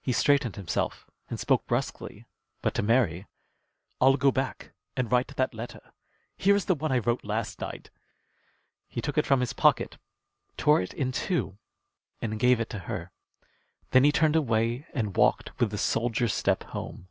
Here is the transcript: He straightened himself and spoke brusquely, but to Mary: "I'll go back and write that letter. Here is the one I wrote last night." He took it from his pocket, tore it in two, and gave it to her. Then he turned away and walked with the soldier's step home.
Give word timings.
He 0.00 0.12
straightened 0.12 0.54
himself 0.54 1.10
and 1.28 1.40
spoke 1.40 1.66
brusquely, 1.66 2.26
but 2.62 2.74
to 2.74 2.80
Mary: 2.84 3.26
"I'll 4.00 4.16
go 4.16 4.30
back 4.30 4.72
and 4.96 5.10
write 5.10 5.34
that 5.34 5.52
letter. 5.52 5.80
Here 6.36 6.54
is 6.54 6.66
the 6.66 6.76
one 6.76 6.92
I 6.92 7.00
wrote 7.00 7.24
last 7.24 7.60
night." 7.60 7.90
He 8.86 9.00
took 9.02 9.18
it 9.18 9.26
from 9.26 9.40
his 9.40 9.52
pocket, 9.52 9.98
tore 10.56 10.80
it 10.80 10.94
in 10.94 11.10
two, 11.10 11.58
and 12.22 12.38
gave 12.38 12.60
it 12.60 12.70
to 12.70 12.78
her. 12.86 13.10
Then 13.90 14.04
he 14.04 14.12
turned 14.12 14.36
away 14.36 14.86
and 14.94 15.16
walked 15.16 15.58
with 15.58 15.72
the 15.72 15.78
soldier's 15.78 16.34
step 16.34 16.62
home. 16.62 17.08